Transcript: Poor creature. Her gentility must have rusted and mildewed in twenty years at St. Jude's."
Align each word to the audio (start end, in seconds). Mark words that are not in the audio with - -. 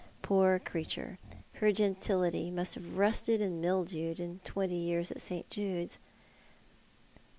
Poor 0.23 0.57
creature. 0.57 1.19
Her 1.57 1.71
gentility 1.71 2.49
must 2.49 2.73
have 2.73 2.97
rusted 2.97 3.39
and 3.39 3.61
mildewed 3.61 4.19
in 4.19 4.39
twenty 4.43 4.73
years 4.79 5.11
at 5.11 5.21
St. 5.21 5.47
Jude's." 5.47 5.99